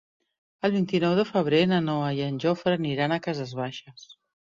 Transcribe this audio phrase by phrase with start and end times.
[0.67, 4.09] El vint-i-nou de febrer na Noa i en Jofre aniran a Cases Baixes.